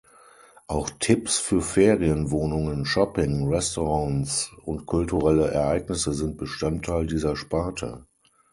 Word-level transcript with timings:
Auch 0.65 0.89
Tipps 0.99 1.37
für 1.37 1.61
Ferienwohnungen, 1.61 2.87
Shopping, 2.87 3.47
Restaurants 3.47 4.51
und 4.63 4.87
kulturelle 4.87 5.51
Ereignisse 5.51 6.13
sind 6.15 6.37
Bestandteil 6.39 7.05
dieser 7.05 7.35
Sparte. 7.35 8.07